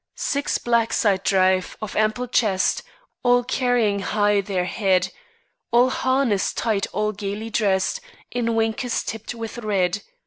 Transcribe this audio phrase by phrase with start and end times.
[0.15, 2.81] Six blacks I'd drive, of ample chest,
[3.21, 5.09] All carrying high their head.
[5.69, 7.99] All harnessed tight, and gaily dressed
[8.31, 10.01] In winkers tipped with red.